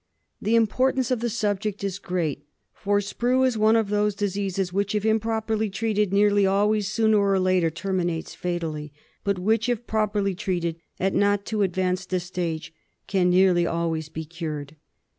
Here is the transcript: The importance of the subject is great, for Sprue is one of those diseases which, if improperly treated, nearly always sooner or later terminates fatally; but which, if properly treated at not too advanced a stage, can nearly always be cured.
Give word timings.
The 0.41 0.55
importance 0.55 1.11
of 1.11 1.19
the 1.19 1.29
subject 1.29 1.83
is 1.83 1.99
great, 1.99 2.47
for 2.73 3.01
Sprue 3.01 3.45
is 3.45 3.55
one 3.55 3.75
of 3.75 3.89
those 3.89 4.15
diseases 4.15 4.73
which, 4.73 4.95
if 4.95 5.05
improperly 5.05 5.69
treated, 5.69 6.11
nearly 6.11 6.43
always 6.43 6.87
sooner 6.87 7.19
or 7.19 7.37
later 7.37 7.69
terminates 7.69 8.33
fatally; 8.33 8.91
but 9.23 9.37
which, 9.37 9.69
if 9.69 9.85
properly 9.85 10.33
treated 10.33 10.77
at 10.99 11.13
not 11.13 11.45
too 11.45 11.61
advanced 11.61 12.11
a 12.13 12.19
stage, 12.19 12.73
can 13.05 13.29
nearly 13.29 13.67
always 13.67 14.09
be 14.09 14.25
cured. 14.25 14.75